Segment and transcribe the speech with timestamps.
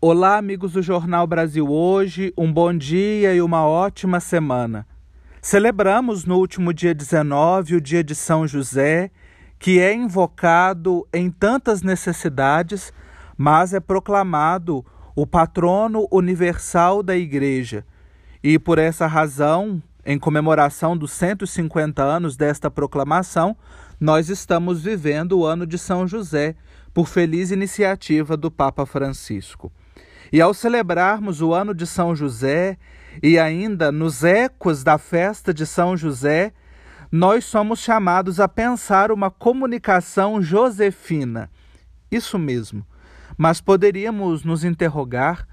[0.00, 4.86] Olá, amigos do Jornal Brasil Hoje, um bom dia e uma ótima semana.
[5.42, 9.10] Celebramos no último dia 19 o dia de São José,
[9.58, 12.92] que é invocado em tantas necessidades,
[13.36, 17.84] mas é proclamado o patrono universal da Igreja.
[18.40, 23.56] E por essa razão, em comemoração dos 150 anos desta proclamação,
[23.98, 26.54] nós estamos vivendo o ano de São José,
[26.94, 29.72] por feliz iniciativa do Papa Francisco.
[30.32, 32.76] E ao celebrarmos o ano de São José
[33.22, 36.52] e ainda nos ecos da festa de São José,
[37.10, 41.50] nós somos chamados a pensar uma comunicação josefina.
[42.10, 42.86] Isso mesmo.
[43.36, 45.46] Mas poderíamos nos interrogar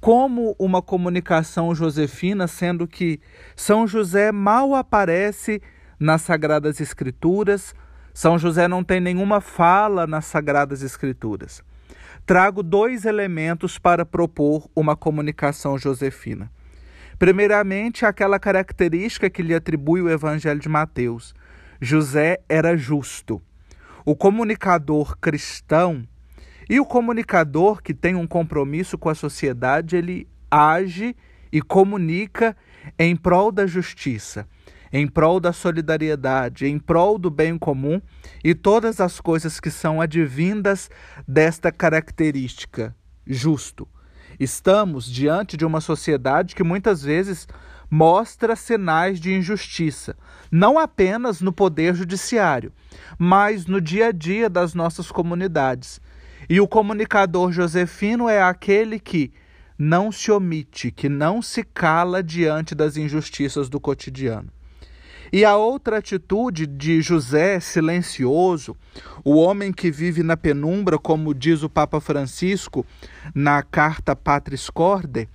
[0.00, 3.20] como uma comunicação josefina, sendo que
[3.54, 5.60] São José mal aparece
[5.98, 7.74] nas Sagradas Escrituras,
[8.12, 11.62] São José não tem nenhuma fala nas Sagradas Escrituras
[12.30, 16.48] trago dois elementos para propor uma comunicação josefina.
[17.18, 21.34] Primeiramente, aquela característica que lhe atribui o Evangelho de Mateus:
[21.80, 23.42] José era justo.
[24.04, 26.06] O comunicador cristão
[26.68, 31.16] e o comunicador que tem um compromisso com a sociedade, ele age
[31.52, 32.56] e comunica
[32.96, 34.46] em prol da justiça
[34.92, 38.00] em prol da solidariedade, em prol do bem comum
[38.42, 40.90] e todas as coisas que são advindas
[41.26, 42.94] desta característica,
[43.26, 43.86] justo.
[44.38, 47.46] Estamos diante de uma sociedade que muitas vezes
[47.90, 50.16] mostra sinais de injustiça,
[50.50, 52.72] não apenas no poder judiciário,
[53.18, 56.00] mas no dia a dia das nossas comunidades.
[56.48, 59.32] E o comunicador josefino é aquele que
[59.76, 64.50] não se omite, que não se cala diante das injustiças do cotidiano.
[65.32, 68.76] E a outra atitude de José silencioso,
[69.24, 72.84] o homem que vive na penumbra, como diz o Papa Francisco
[73.34, 75.28] na carta Patris Corde,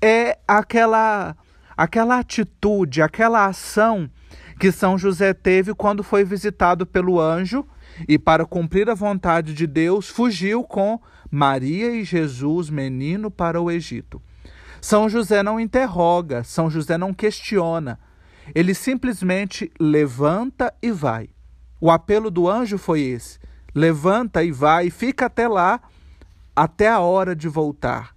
[0.00, 1.36] é aquela
[1.74, 4.10] aquela atitude, aquela ação
[4.58, 7.66] que São José teve quando foi visitado pelo anjo
[8.06, 11.00] e para cumprir a vontade de Deus fugiu com
[11.30, 14.20] Maria e Jesus, menino, para o Egito.
[14.82, 17.98] São José não interroga, São José não questiona,
[18.54, 21.28] ele simplesmente levanta e vai.
[21.80, 23.38] O apelo do anjo foi esse:
[23.74, 25.80] levanta e vai, fica até lá,
[26.54, 28.14] até a hora de voltar.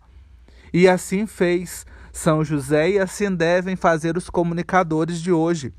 [0.73, 5.73] E assim fez São José, e assim devem fazer os comunicadores de hoje.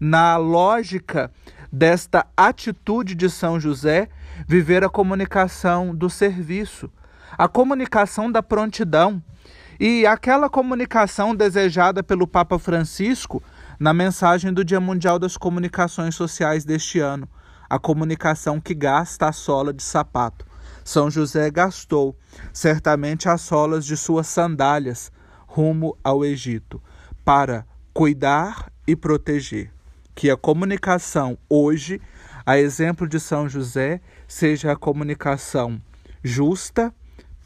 [0.00, 1.30] Na lógica
[1.72, 4.08] desta atitude de São José,
[4.46, 6.90] viver a comunicação do serviço,
[7.36, 9.22] a comunicação da prontidão.
[9.80, 13.40] E aquela comunicação desejada pelo Papa Francisco
[13.78, 17.28] na mensagem do Dia Mundial das Comunicações Sociais deste ano,
[17.70, 20.44] a comunicação que gasta a sola de sapato.
[20.84, 22.16] São José gastou
[22.52, 25.12] certamente as solas de suas sandálias
[25.46, 26.82] rumo ao Egito
[27.24, 29.70] para cuidar e proteger.
[30.14, 32.00] Que a comunicação hoje,
[32.44, 35.80] a exemplo de São José, seja a comunicação
[36.24, 36.92] justa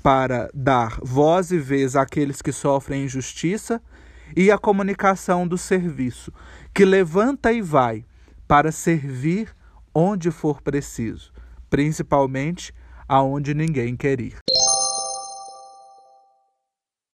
[0.03, 3.83] para dar voz e vez àqueles que sofrem injustiça
[4.37, 6.33] e a comunicação do serviço,
[6.75, 8.05] que levanta e vai
[8.47, 9.55] para servir
[9.95, 11.33] onde for preciso,
[11.69, 12.73] principalmente
[13.09, 14.37] aonde ninguém quer ir.